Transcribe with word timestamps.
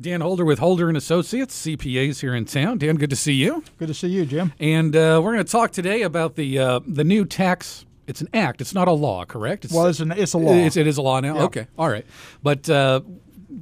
Dan 0.00 0.20
Holder 0.20 0.44
with 0.44 0.58
Holder 0.58 0.88
and 0.88 0.96
Associates, 0.96 1.64
CPAs 1.66 2.20
here 2.20 2.34
in 2.34 2.44
town. 2.44 2.78
Dan, 2.78 2.96
good 2.96 3.10
to 3.10 3.16
see 3.16 3.34
you. 3.34 3.62
Good 3.78 3.88
to 3.88 3.94
see 3.94 4.08
you, 4.08 4.26
Jim. 4.26 4.52
And 4.58 4.96
uh, 4.96 5.20
we're 5.22 5.32
going 5.34 5.44
to 5.44 5.50
talk 5.52 5.70
today 5.72 6.02
about 6.02 6.34
the 6.36 6.58
uh, 6.58 6.80
the 6.86 7.04
new 7.04 7.24
tax. 7.24 7.84
It's 8.06 8.20
an 8.20 8.28
act. 8.34 8.60
It's 8.60 8.74
not 8.74 8.88
a 8.88 8.92
law, 8.92 9.24
correct? 9.24 9.64
It's, 9.64 9.72
well, 9.72 9.86
it's, 9.86 10.00
an, 10.00 10.10
it's 10.12 10.32
a 10.32 10.38
law. 10.38 10.52
It's, 10.52 10.76
it 10.76 10.86
is 10.88 10.98
a 10.98 11.02
law 11.02 11.20
now. 11.20 11.36
Yeah. 11.36 11.42
Okay, 11.44 11.66
all 11.78 11.88
right. 11.88 12.04
But 12.42 12.68
uh, 12.68 13.00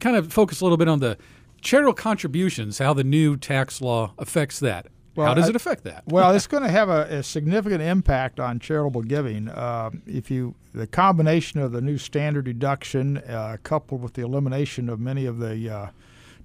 kind 0.00 0.16
of 0.16 0.32
focus 0.32 0.60
a 0.60 0.64
little 0.64 0.78
bit 0.78 0.88
on 0.88 1.00
the 1.00 1.18
charitable 1.60 1.94
contributions, 1.94 2.78
how 2.78 2.94
the 2.94 3.04
new 3.04 3.36
tax 3.36 3.82
law 3.82 4.14
affects 4.18 4.58
that. 4.60 4.86
Well, 5.14 5.26
how 5.26 5.34
does 5.34 5.46
I- 5.46 5.50
it 5.50 5.56
affect 5.56 5.84
that? 5.84 6.04
Well, 6.06 6.30
it's 6.34 6.46
going 6.46 6.62
to 6.62 6.70
have 6.70 6.88
a, 6.88 7.02
a 7.18 7.22
significant 7.22 7.82
impact 7.82 8.40
on 8.40 8.58
charitable 8.60 9.02
giving. 9.02 9.48
Uh, 9.48 9.90
if 10.06 10.30
you 10.30 10.54
the 10.72 10.86
combination 10.86 11.60
of 11.60 11.72
the 11.72 11.80
new 11.82 11.98
standard 11.98 12.44
deduction, 12.46 13.18
uh, 13.18 13.58
coupled 13.62 14.02
with 14.02 14.14
the 14.14 14.22
elimination 14.22 14.88
of 14.88 15.00
many 15.00 15.26
of 15.26 15.38
the 15.38 15.68
uh, 15.68 15.86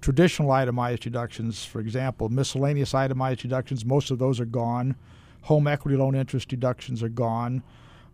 traditional 0.06 0.52
itemized 0.52 1.02
deductions, 1.02 1.66
for 1.66 1.80
example, 1.80 2.30
miscellaneous 2.30 2.94
itemized 2.94 3.42
deductions, 3.42 3.84
most 3.84 4.12
of 4.12 4.20
those 4.20 4.40
are 4.40 4.46
gone. 4.46 4.96
Home 5.42 5.66
equity 5.66 5.98
loan 5.98 6.14
interest 6.14 6.48
deductions 6.48 7.02
are 7.02 7.10
gone. 7.10 7.64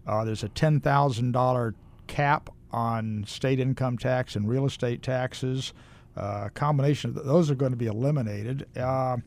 Uh, 0.08 0.24
there's 0.24 0.42
a 0.42 0.48
ten 0.48 0.80
thousand 0.80 1.34
dollar 1.34 1.76
cap 2.08 2.50
on 2.72 3.26
state 3.28 3.60
income 3.60 3.98
tax 3.98 4.38
and 4.38 4.48
real 4.48 4.66
estate 4.66 5.02
taxes. 5.02 5.74
Uh, 6.16 6.48
combination 6.54 7.10
of 7.10 7.16
th- 7.18 7.26
those 7.26 7.52
are 7.52 7.56
going 7.56 7.74
to 7.74 7.78
be 7.78 7.88
eliminated. 7.88 8.66
Uh, 8.78 9.18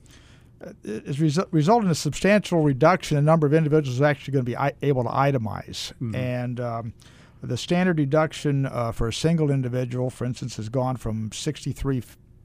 it's 0.83 1.19
resu- 1.19 1.46
resulted 1.51 1.85
in 1.85 1.91
a 1.91 1.95
substantial 1.95 2.62
reduction 2.62 3.19
in 3.19 3.24
the 3.27 3.30
number 3.30 3.46
of 3.46 3.52
individuals 3.52 4.01
actually 4.01 4.33
going 4.33 4.45
to 4.46 4.51
be 4.51 4.57
I- 4.57 4.73
able 4.80 5.02
to 5.02 5.10
itemize. 5.10 5.93
And 6.15 6.60
um, 6.60 6.95
the 7.43 7.59
standard 7.59 7.99
deduction 7.99 8.65
uh, 8.65 8.91
for 8.93 9.07
a 9.09 9.12
single 9.12 9.51
individual, 9.51 10.09
for 10.09 10.24
instance, 10.24 10.57
has 10.57 10.71
gone 10.71 10.96
from 10.96 11.30
sixty-three 11.30 12.02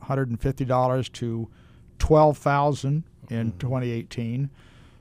hundred 0.09 0.29
and 0.29 0.41
fifty 0.41 0.65
dollars 0.65 1.07
to 1.09 1.47
twelve 1.97 2.37
thousand 2.37 3.03
in 3.29 3.53
2018. 3.59 4.49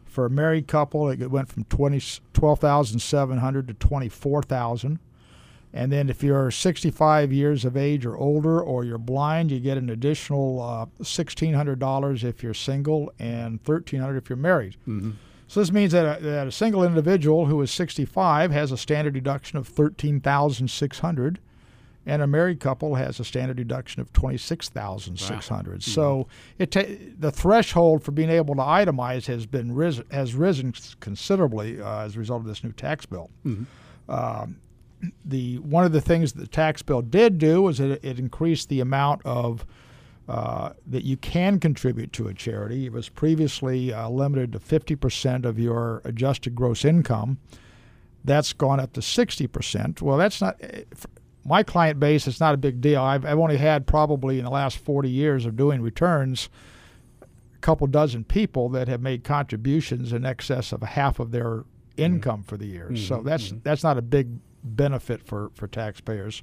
For 0.06 0.27
a 0.27 0.31
married 0.31 0.69
couple, 0.69 1.09
it 1.11 1.31
went 1.31 1.48
from 1.48 1.65
20, 1.65 2.00
12,700 2.33 3.69
to 3.69 3.75
24,000. 3.75 4.98
And 5.73 5.92
then 5.92 6.09
if 6.09 6.23
you're 6.23 6.50
65 6.50 7.33
years 7.33 7.65
of 7.65 7.77
age 7.77 8.06
or 8.06 8.17
older 8.17 8.61
or 8.61 8.84
you're 8.84 8.97
blind, 8.98 9.50
you 9.50 9.61
get 9.61 9.77
an 9.77 9.91
additional 9.91 10.62
uh, 10.62 10.87
$1,600 11.03 12.25
if 12.25 12.43
you're 12.43 12.55
single 12.55 13.12
and 13.19 13.62
$1,300 13.65 14.17
if 14.17 14.31
you're 14.31 14.37
married. 14.37 14.77
So 15.47 15.61
this 15.61 15.70
means 15.70 15.93
that 15.93 16.20
a, 16.20 16.22
that 16.22 16.47
a 16.47 16.53
single 16.53 16.84
individual 16.84 17.47
who 17.47 17.61
is 17.62 17.70
65 17.70 18.50
has 18.50 18.72
a 18.72 18.77
standard 18.78 19.15
deduction 19.15 19.59
of 19.59 19.69
13,600 19.69 21.39
and 22.09 22.23
a 22.23 22.27
married 22.27 22.59
couple 22.59 22.95
has 22.97 23.20
a 23.20 23.25
standard 23.25 23.56
deduction 23.59 24.01
of 24.01 24.12
26,600. 24.12 25.83
So 25.83 26.27
it 26.59 26.70
ta- 26.70 26.83
the 27.19 27.31
threshold 27.31 28.03
for 28.03 28.12
being 28.12 28.31
able 28.31 28.55
to 28.56 28.62
itemize 28.62 29.27
has 29.27 29.47
been 29.47 29.73
risen, 29.75 30.05
has 30.11 30.34
risen 30.34 30.73
considerably 31.00 31.81
uh, 31.81 32.00
as 32.05 32.17
a 32.17 32.19
result 32.19 32.41
of 32.41 32.47
this 32.47 32.65
new 32.65 32.73
tax 32.73 33.06
bill 33.06 33.31
Um, 34.09 34.56
the 35.25 35.59
one 35.59 35.84
of 35.84 35.92
the 35.92 36.00
things 36.00 36.33
that 36.33 36.41
the 36.41 36.48
tax 36.48 36.83
bill 36.83 37.03
did 37.03 37.39
do 37.39 37.62
was 37.62 37.78
it, 37.78 38.03
it 38.03 38.19
increased 38.19 38.69
the 38.69 38.81
amount 38.81 39.20
of 39.25 39.65
uh, 40.28 40.72
that 40.87 41.05
you 41.05 41.17
can 41.17 41.61
contribute 41.61 42.12
to 42.15 42.27
a 42.28 42.34
charity. 42.34 42.87
It 42.87 42.93
was 42.93 43.09
previously 43.09 43.93
uh, 43.93 44.09
limited 44.11 44.53
to 44.53 44.59
50% 44.59 45.45
of 45.47 45.59
your 45.59 46.03
adjusted 46.05 46.55
gross 46.55 46.84
income. 46.84 47.39
That's 48.25 48.53
gone 48.53 48.78
up 48.81 48.93
to 48.95 49.00
60%. 49.00 50.03
Well, 50.03 50.19
that's 50.19 50.41
not 50.43 50.56
eh, 50.61 50.83
my 51.48 51.62
client 51.62 51.98
base. 51.98 52.27
It's 52.28 52.41
not 52.41 52.54
a 52.54 52.58
big 52.58 52.80
deal. 52.80 53.02
I've, 53.02 53.24
I've 53.24 53.38
only 53.38 53.56
had 53.56 53.86
probably 53.86 54.38
in 54.38 54.44
the 54.44 54.50
last 54.50 54.78
40 54.78 55.08
years 55.10 55.46
of 55.46 55.56
doing 55.56 55.80
returns 55.82 56.48
a 57.22 57.58
couple 57.60 57.86
dozen 57.86 58.24
people 58.24 58.68
that 58.70 58.86
have 58.88 59.00
made 59.00 59.24
contributions 59.24 60.12
in 60.12 60.24
excess 60.24 60.72
of 60.72 60.82
half 60.82 61.19
of 61.19 61.30
their 61.32 61.64
income 61.96 62.42
for 62.44 62.56
the 62.56 62.66
year. 62.66 62.94
So 62.97 63.22
that's 63.22 63.53
that's 63.64 63.82
not 63.82 63.98
a 63.98 64.03
big 64.03 64.28
benefit 64.62 65.22
for 65.26 65.50
for 65.54 65.66
taxpayers. 65.66 66.42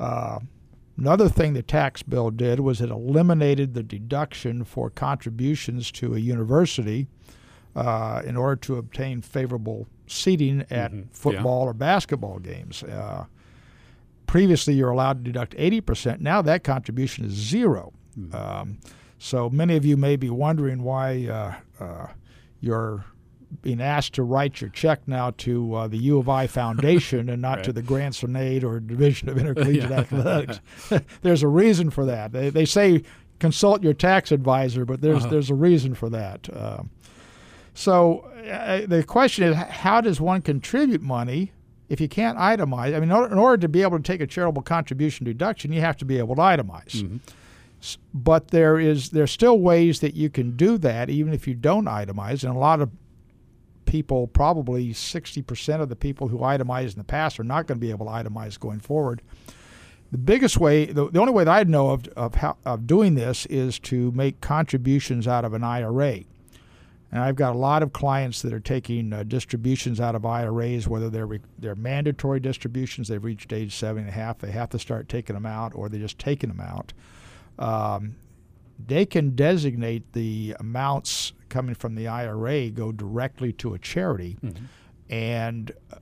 Uh, 0.00 0.40
another 0.98 1.28
thing 1.28 1.52
the 1.52 1.62
tax 1.62 2.02
bill 2.02 2.30
did 2.30 2.58
was 2.60 2.80
it 2.80 2.90
eliminated 2.90 3.74
the 3.74 3.82
deduction 3.84 4.64
for 4.64 4.90
contributions 4.90 5.92
to 5.92 6.14
a 6.14 6.18
university 6.18 7.06
uh, 7.76 8.22
in 8.24 8.36
order 8.36 8.56
to 8.56 8.76
obtain 8.76 9.20
favorable 9.20 9.86
seating 10.06 10.64
at 10.70 10.90
football 11.12 11.62
or 11.62 11.72
basketball 11.72 12.38
games. 12.38 12.82
Uh, 12.82 13.24
previously, 14.32 14.72
you're 14.72 14.88
allowed 14.88 15.18
to 15.18 15.24
deduct 15.30 15.54
80%. 15.58 16.20
Now 16.20 16.40
that 16.40 16.64
contribution 16.64 17.26
is 17.26 17.32
0 17.32 17.92
Um, 18.32 18.78
so 19.18 19.50
many 19.50 19.76
of 19.76 19.84
you 19.84 19.98
may 19.98 20.16
be 20.16 20.30
wondering 20.30 20.82
why 20.82 21.26
uh, 21.26 21.84
uh, 21.84 22.06
you're 22.58 23.04
being 23.60 23.82
asked 23.82 24.14
to 24.14 24.22
write 24.22 24.62
your 24.62 24.70
check 24.70 25.06
now 25.06 25.32
to 25.36 25.74
uh, 25.74 25.86
the 25.86 25.98
U 25.98 26.16
of 26.18 26.30
I 26.30 26.46
Foundation 26.46 27.28
and 27.28 27.42
not 27.42 27.62
to 27.64 27.74
the 27.74 27.82
Grants 27.82 28.20
Grant 28.20 28.34
Sonade 28.34 28.64
or 28.64 28.80
Division 28.80 29.28
of 29.28 29.36
Intercollegiate 29.42 29.90
Athletics. 29.90 30.60
there's 31.20 31.42
a 31.42 31.48
reason 31.48 31.90
for 31.90 32.06
that. 32.06 32.32
They, 32.32 32.48
they 32.48 32.64
say 32.64 33.02
consult 33.38 33.82
your 33.82 33.92
tax 33.92 34.32
advisor, 34.32 34.86
but 34.86 35.02
there's 35.02 35.24
Uh-huh. 35.24 35.28
there's 35.28 35.50
a 35.50 35.54
reason 35.54 35.94
for 35.94 36.08
that. 36.08 36.48
Um, 36.56 36.88
so 37.74 38.20
uh, 38.50 38.86
the 38.86 39.04
question 39.04 39.44
is, 39.44 39.56
how 39.56 40.00
does 40.00 40.22
one 40.22 40.40
contribute 40.40 41.02
money 41.02 41.52
if 41.92 42.00
you 42.00 42.08
can't 42.08 42.38
itemize? 42.38 42.88
I 42.96 43.00
mean, 43.00 43.04
in 43.04 43.12
order, 43.12 43.32
in 43.32 43.38
order 43.38 43.60
to 43.60 43.68
be 43.68 43.82
able 43.82 43.98
to 43.98 44.02
take 44.02 44.20
a 44.20 44.26
charitable 44.26 44.62
contribution 44.62 45.24
deduction, 45.26 45.72
you 45.72 45.80
have 45.80 45.96
to 45.98 46.04
be 46.04 46.18
able 46.18 46.34
to 46.36 46.40
itemize. 46.42 46.92
Mm-hmm. 47.02 47.16
S- 47.80 47.98
But 48.14 48.48
there 48.48 48.78
is 48.80 49.10
there's 49.10 49.30
still 49.30 49.58
ways 49.58 50.00
that 50.00 50.14
you 50.14 50.30
can 50.30 50.56
do 50.56 50.78
that 50.78 51.10
even 51.10 51.32
if 51.32 51.46
you 51.46 51.54
don't 51.54 51.84
itemize, 51.84 52.42
and 52.44 52.54
a 52.56 52.58
lot 52.58 52.80
of 52.80 52.90
people, 53.84 54.26
probably 54.28 54.90
60% 54.94 55.80
of 55.80 55.88
the 55.88 55.96
people 55.96 56.28
who 56.28 56.42
itemized 56.42 56.96
in 56.96 57.00
the 57.00 57.04
past, 57.04 57.38
are 57.38 57.44
not 57.44 57.66
going 57.66 57.78
to 57.78 57.80
be 57.86 57.90
able 57.90 58.06
to 58.06 58.12
itemize 58.12 58.58
going 58.58 58.80
forward. 58.80 59.20
The 60.12 60.18
biggest 60.18 60.58
way, 60.58 60.86
the, 60.86 61.10
the 61.10 61.18
only 61.20 61.32
way 61.32 61.44
that 61.44 61.50
I 61.54 61.62
know 61.64 61.90
of 61.90 62.06
of, 62.16 62.34
how, 62.36 62.56
of 62.64 62.86
doing 62.86 63.14
this 63.14 63.46
is 63.46 63.78
to 63.80 64.12
make 64.12 64.40
contributions 64.40 65.26
out 65.28 65.44
of 65.44 65.52
an 65.52 65.64
IRA. 65.64 66.20
And 67.12 67.22
I've 67.22 67.36
got 67.36 67.54
a 67.54 67.58
lot 67.58 67.82
of 67.82 67.92
clients 67.92 68.40
that 68.40 68.54
are 68.54 68.60
taking 68.60 69.12
uh, 69.12 69.22
distributions 69.24 70.00
out 70.00 70.14
of 70.14 70.24
IRAs, 70.24 70.88
whether 70.88 71.10
they're 71.10 71.26
re- 71.26 71.40
they're 71.58 71.74
mandatory 71.74 72.40
distributions, 72.40 73.08
they've 73.08 73.22
reached 73.22 73.52
age 73.52 73.74
seven 73.76 74.04
and 74.04 74.08
a 74.08 74.12
half, 74.12 74.38
they 74.38 74.50
have 74.50 74.70
to 74.70 74.78
start 74.78 75.10
taking 75.10 75.34
them 75.34 75.44
out, 75.44 75.72
or 75.74 75.88
they're 75.90 76.00
just 76.00 76.18
taking 76.18 76.48
them 76.48 76.60
out. 76.60 76.94
Um, 77.58 78.16
they 78.84 79.04
can 79.04 79.36
designate 79.36 80.12
the 80.14 80.56
amounts 80.58 81.34
coming 81.50 81.74
from 81.74 81.94
the 81.94 82.08
IRA 82.08 82.70
go 82.70 82.90
directly 82.90 83.52
to 83.52 83.74
a 83.74 83.78
charity, 83.78 84.38
and 85.10 85.70
uh, 85.92 85.96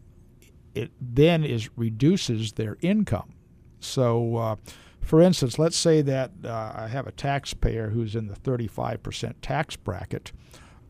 it 0.77 0.93
then 1.01 1.43
is 1.45 1.69
reduces 1.77 2.53
their 2.53 2.77
income. 2.83 3.35
So, 3.81 4.37
uh, 4.37 4.57
for 5.01 5.21
instance, 5.21 5.59
let's 5.59 5.77
say 5.77 6.03
that 6.03 6.31
uh, 6.45 6.73
I 6.77 6.87
have 6.87 7.09
a 7.09 7.13
taxpayer 7.13 7.89
who's 7.89 8.15
in 8.15 8.29
the 8.29 8.35
35% 8.37 9.35
tax 9.43 9.75
bracket, 9.75 10.31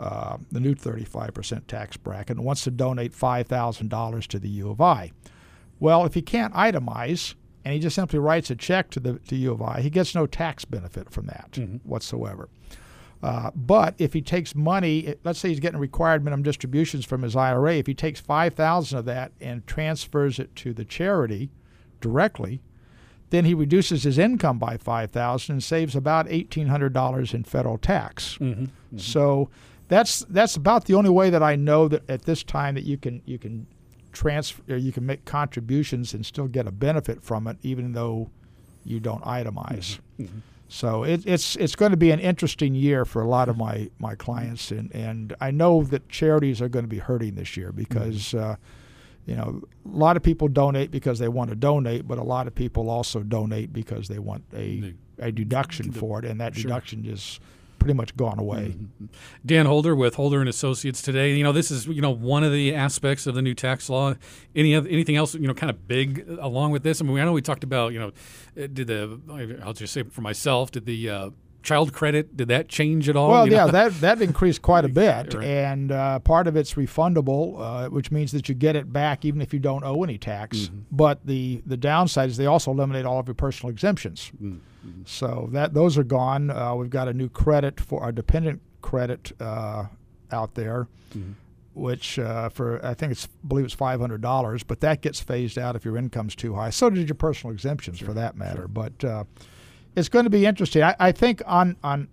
uh, 0.00 0.38
the 0.50 0.58
new 0.58 0.74
35% 0.74 1.66
tax 1.66 1.96
bracket, 1.96 2.36
and 2.36 2.44
wants 2.44 2.64
to 2.64 2.70
donate 2.70 3.12
$5,000 3.12 4.26
to 4.26 4.38
the 4.38 4.48
U 4.48 4.70
of 4.70 4.80
I. 4.80 5.12
Well, 5.78 6.04
if 6.04 6.14
he 6.14 6.22
can't 6.22 6.54
itemize 6.54 7.34
and 7.64 7.74
he 7.74 7.80
just 7.80 7.94
simply 7.94 8.18
writes 8.18 8.50
a 8.50 8.56
check 8.56 8.90
to 8.90 9.00
the 9.00 9.18
to 9.18 9.36
U 9.36 9.52
of 9.52 9.62
I, 9.62 9.80
he 9.82 9.90
gets 9.90 10.14
no 10.14 10.26
tax 10.26 10.64
benefit 10.64 11.10
from 11.10 11.26
that 11.26 11.58
whatsoever. 11.84 12.48
Uh, 13.22 13.50
but 13.54 13.94
if 13.98 14.14
he 14.14 14.22
takes 14.22 14.54
money, 14.54 15.14
let's 15.24 15.38
say 15.38 15.50
he's 15.50 15.60
getting 15.60 15.78
required 15.78 16.24
minimum 16.24 16.42
distributions 16.42 17.04
from 17.04 17.20
his 17.22 17.36
IRA, 17.36 17.74
if 17.74 17.86
he 17.86 17.92
takes 17.94 18.18
five 18.18 18.54
thousand 18.54 18.98
of 19.00 19.04
that 19.04 19.32
and 19.40 19.66
transfers 19.66 20.38
it 20.38 20.54
to 20.56 20.72
the 20.72 20.86
charity 20.86 21.50
directly, 22.00 22.62
then 23.28 23.44
he 23.44 23.52
reduces 23.52 24.04
his 24.04 24.16
income 24.18 24.58
by 24.58 24.78
five 24.78 25.10
thousand 25.10 25.52
and 25.56 25.62
saves 25.62 25.94
about 25.94 26.26
eighteen 26.30 26.68
hundred 26.68 26.94
dollars 26.94 27.34
in 27.34 27.44
federal 27.44 27.76
tax. 27.76 28.38
So 28.96 29.50
that's 29.90 30.20
that's 30.30 30.54
about 30.54 30.84
the 30.84 30.94
only 30.94 31.10
way 31.10 31.30
that 31.30 31.42
I 31.42 31.56
know 31.56 31.88
that 31.88 32.08
at 32.08 32.22
this 32.22 32.42
time 32.44 32.76
that 32.76 32.84
you 32.84 32.96
can 32.96 33.20
you 33.26 33.38
can 33.38 33.66
transfer 34.12 34.62
you 34.76 34.92
can 34.92 35.04
make 35.04 35.24
contributions 35.24 36.14
and 36.14 36.24
still 36.24 36.46
get 36.46 36.66
a 36.66 36.72
benefit 36.72 37.22
from 37.22 37.46
it, 37.48 37.58
even 37.62 37.92
though 37.92 38.30
you 38.84 39.00
don't 39.00 39.22
itemize. 39.24 39.98
Mm-hmm. 39.98 40.22
Mm-hmm. 40.22 40.38
So 40.68 41.02
it, 41.02 41.26
it's 41.26 41.56
it's 41.56 41.74
going 41.74 41.90
to 41.90 41.96
be 41.96 42.12
an 42.12 42.20
interesting 42.20 42.76
year 42.76 43.04
for 43.04 43.20
a 43.20 43.28
lot 43.28 43.48
of 43.48 43.56
my, 43.56 43.90
my 43.98 44.14
clients, 44.14 44.70
and, 44.70 44.94
and 44.94 45.34
I 45.40 45.50
know 45.50 45.82
that 45.82 46.08
charities 46.08 46.62
are 46.62 46.68
going 46.68 46.84
to 46.84 46.88
be 46.88 46.98
hurting 46.98 47.34
this 47.34 47.56
year 47.56 47.72
because 47.72 48.26
mm-hmm. 48.28 48.52
uh, 48.52 48.54
you 49.26 49.34
know 49.34 49.60
a 49.84 49.88
lot 49.88 50.16
of 50.16 50.22
people 50.22 50.46
donate 50.46 50.92
because 50.92 51.18
they 51.18 51.26
want 51.26 51.50
to 51.50 51.56
donate, 51.56 52.06
but 52.06 52.18
a 52.18 52.22
lot 52.22 52.46
of 52.46 52.54
people 52.54 52.88
also 52.88 53.24
donate 53.24 53.72
because 53.72 54.06
they 54.06 54.20
want 54.20 54.44
a 54.54 54.94
a 55.18 55.32
deduction 55.32 55.90
for 55.90 56.20
it, 56.20 56.24
and 56.24 56.40
that 56.40 56.54
Sure. 56.54 56.62
deduction 56.62 57.02
just 57.02 57.40
pretty 57.80 57.94
much 57.94 58.16
gone 58.16 58.38
away. 58.38 58.76
Dan 59.44 59.66
Holder 59.66 59.96
with 59.96 60.14
Holder 60.14 60.38
and 60.38 60.48
Associates 60.48 61.02
today. 61.02 61.34
You 61.34 61.42
know, 61.42 61.50
this 61.52 61.72
is 61.72 61.86
you 61.88 62.00
know 62.00 62.10
one 62.12 62.44
of 62.44 62.52
the 62.52 62.72
aspects 62.74 63.26
of 63.26 63.34
the 63.34 63.42
new 63.42 63.54
tax 63.54 63.90
law. 63.90 64.14
Any 64.54 64.76
other, 64.76 64.88
anything 64.88 65.16
else 65.16 65.34
you 65.34 65.48
know 65.48 65.54
kind 65.54 65.70
of 65.70 65.88
big 65.88 66.24
along 66.40 66.70
with 66.70 66.84
this? 66.84 67.00
I 67.00 67.04
mean, 67.04 67.18
I 67.18 67.24
know 67.24 67.32
we 67.32 67.42
talked 67.42 67.64
about 67.64 67.92
you 67.92 67.98
know, 67.98 68.08
uh, 68.56 68.68
did 68.72 68.86
the 68.86 69.20
I'll 69.64 69.72
just 69.72 69.92
say 69.92 70.04
for 70.04 70.20
myself, 70.20 70.70
did 70.70 70.86
the 70.86 71.10
uh, 71.10 71.30
child 71.62 71.92
credit 71.92 72.36
did 72.36 72.48
that 72.48 72.68
change 72.68 73.08
at 73.08 73.16
all? 73.16 73.30
Well, 73.30 73.44
You 73.46 73.50
know? 73.52 73.66
yeah, 73.66 73.70
that 73.72 74.00
that 74.00 74.22
increased 74.22 74.62
quite 74.62 74.84
a 74.84 74.88
bit, 75.02 75.34
Right. 75.34 75.44
and 75.46 75.90
uh, 75.92 76.18
part 76.20 76.46
of 76.46 76.56
it's 76.56 76.74
refundable, 76.74 77.56
uh, 77.60 77.88
which 77.90 78.10
means 78.10 78.32
that 78.32 78.48
you 78.48 78.54
get 78.54 78.76
it 78.76 78.92
back 78.92 79.24
even 79.24 79.40
if 79.42 79.52
you 79.52 79.58
don't 79.60 79.84
owe 79.84 80.02
any 80.04 80.18
tax. 80.18 80.58
Mm-hmm. 80.58 80.78
But 80.92 81.26
the 81.26 81.62
the 81.66 81.76
downside 81.76 82.28
is 82.30 82.36
they 82.36 82.46
also 82.46 82.70
eliminate 82.70 83.04
all 83.04 83.18
of 83.18 83.26
your 83.26 83.34
personal 83.34 83.70
exemptions. 83.70 84.30
Mm-hmm. 84.86 85.02
So 85.04 85.48
that 85.52 85.74
those 85.74 85.98
are 85.98 86.04
gone. 86.04 86.50
Uh, 86.50 86.74
we've 86.74 86.90
got 86.90 87.08
a 87.08 87.12
new 87.12 87.28
credit 87.28 87.80
for 87.80 88.02
our 88.02 88.12
dependent 88.12 88.60
credit 88.80 89.32
uh, 89.40 89.86
out 90.30 90.54
there. 90.54 90.88
Mm-hmm. 91.14 91.32
Which 91.72 92.18
uh, 92.18 92.48
for 92.48 92.84
I 92.84 92.94
think 92.94 93.12
it's 93.12 93.28
believe 93.46 93.64
it's 93.64 93.74
five 93.74 94.00
hundred 94.00 94.20
dollars, 94.20 94.64
but 94.64 94.80
that 94.80 95.02
gets 95.02 95.20
phased 95.20 95.56
out 95.56 95.76
if 95.76 95.84
your 95.84 95.96
income's 95.96 96.34
too 96.34 96.54
high. 96.54 96.70
So 96.70 96.90
did 96.90 97.08
your 97.08 97.14
personal 97.14 97.54
exemptions, 97.54 98.00
for 98.00 98.12
that 98.12 98.36
matter. 98.36 98.66
But 98.66 99.04
uh, 99.04 99.24
it's 99.94 100.08
going 100.08 100.24
to 100.24 100.30
be 100.30 100.46
interesting. 100.46 100.82
I, 100.82 100.96
I 100.98 101.12
think 101.12 101.42
on 101.46 101.76
on 101.84 102.08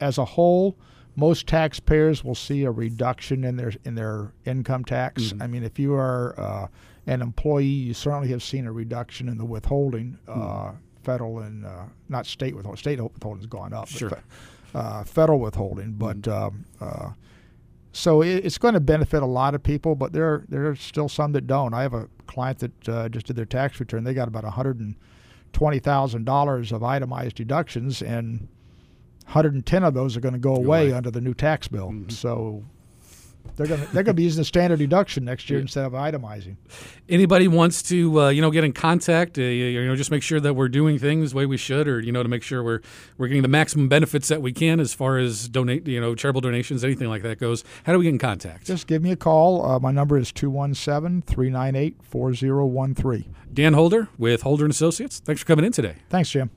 as 0.00 0.18
a 0.18 0.24
whole, 0.24 0.76
most 1.14 1.46
taxpayers 1.46 2.24
will 2.24 2.34
see 2.34 2.64
a 2.64 2.70
reduction 2.72 3.44
in 3.44 3.56
their 3.56 3.72
in 3.84 3.94
their 3.94 4.32
income 4.44 4.84
tax. 4.84 5.32
I 5.40 5.46
mean, 5.46 5.62
if 5.62 5.78
you 5.78 5.94
are 5.94 6.34
uh, 6.38 6.66
an 7.06 7.22
employee, 7.22 7.64
you 7.64 7.94
certainly 7.94 8.28
have 8.28 8.42
seen 8.42 8.66
a 8.66 8.72
reduction 8.72 9.28
in 9.28 9.38
the 9.38 9.44
withholding, 9.44 10.18
uh, 10.26 10.72
federal 11.02 11.40
and 11.40 11.64
uh, 11.66 11.84
not 12.08 12.26
state 12.26 12.54
withholding. 12.56 12.78
State 12.78 13.00
withholding 13.00 13.40
has 13.40 13.46
gone 13.46 13.72
up, 13.72 13.88
Sure. 13.88 14.10
but 14.10 14.22
uh, 14.74 15.04
federal 15.04 15.40
withholding. 15.40 15.92
But 15.92 16.26
um, 16.28 16.64
uh, 16.80 17.10
so 17.92 18.22
it, 18.22 18.44
it's 18.44 18.58
going 18.58 18.74
to 18.74 18.80
benefit 18.80 19.22
a 19.22 19.26
lot 19.26 19.54
of 19.54 19.62
people, 19.62 19.94
but 19.94 20.12
there 20.12 20.44
there 20.48 20.66
are 20.68 20.76
still 20.76 21.08
some 21.08 21.32
that 21.32 21.46
don't. 21.46 21.74
I 21.74 21.82
have 21.82 21.94
a 21.94 22.08
client 22.26 22.58
that 22.60 22.88
uh, 22.88 23.08
just 23.08 23.26
did 23.26 23.36
their 23.36 23.44
tax 23.46 23.80
return. 23.80 24.04
They 24.04 24.14
got 24.14 24.28
about 24.28 24.44
a 24.44 24.50
hundred 24.50 24.78
and 24.80 24.94
twenty 25.52 25.78
thousand 25.80 26.24
dollars 26.24 26.70
of 26.72 26.82
itemized 26.84 27.36
deductions, 27.36 28.00
and 28.02 28.48
110 29.24 29.84
of 29.84 29.94
those 29.94 30.16
are 30.16 30.20
going 30.20 30.34
to 30.34 30.40
go 30.40 30.54
away 30.56 30.86
away. 30.88 30.92
under 30.92 31.10
the 31.10 31.20
new 31.20 31.34
tax 31.34 31.68
bill. 31.68 31.94
So 32.08 32.64
they're 33.56 33.66
going 33.66 33.80
to 33.80 33.86
they're 33.92 34.02
to 34.02 34.14
be 34.14 34.22
using 34.22 34.40
the 34.40 34.44
standard 34.44 34.78
deduction 34.78 35.24
next 35.24 35.50
year 35.50 35.60
instead 35.60 35.84
of 35.84 35.92
itemizing. 35.92 36.56
Anybody 37.08 37.48
wants 37.48 37.82
to 37.84 38.20
uh, 38.20 38.28
you 38.30 38.40
know 38.40 38.50
get 38.50 38.64
in 38.64 38.72
contact, 38.72 39.38
uh, 39.38 39.42
you 39.42 39.66
you 39.66 39.86
know, 39.86 39.96
just 39.96 40.10
make 40.10 40.22
sure 40.22 40.40
that 40.40 40.54
we're 40.54 40.68
doing 40.68 40.98
things 40.98 41.32
the 41.32 41.36
way 41.36 41.46
we 41.46 41.56
should, 41.56 41.88
or 41.88 42.00
you 42.00 42.12
know, 42.12 42.22
to 42.22 42.28
make 42.28 42.42
sure 42.42 42.62
we're 42.62 42.80
we're 43.18 43.28
getting 43.28 43.42
the 43.42 43.48
maximum 43.48 43.88
benefits 43.88 44.28
that 44.28 44.42
we 44.42 44.52
can 44.52 44.80
as 44.80 44.94
far 44.94 45.18
as 45.18 45.48
donate, 45.48 45.86
you 45.86 46.00
know, 46.00 46.14
charitable 46.14 46.40
donations, 46.40 46.84
anything 46.84 47.08
like 47.08 47.22
that 47.22 47.38
goes. 47.38 47.64
How 47.84 47.92
do 47.92 47.98
we 47.98 48.04
get 48.04 48.10
in 48.10 48.18
contact? 48.18 48.66
Just 48.66 48.86
give 48.86 49.02
me 49.02 49.12
a 49.12 49.16
call. 49.16 49.64
Uh, 49.64 49.78
my 49.78 49.90
number 49.90 50.16
is 50.16 50.32
217-398-4013. 50.32 53.24
Dan 53.52 53.74
Holder 53.74 54.08
with 54.16 54.42
Holder 54.42 54.64
and 54.64 54.72
Associates. 54.72 55.20
Thanks 55.20 55.42
for 55.42 55.46
coming 55.46 55.64
in 55.64 55.72
today. 55.72 55.96
Thanks, 56.08 56.30
Jim. 56.30 56.50